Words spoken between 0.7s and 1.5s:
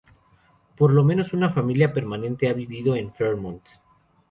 Por lo menos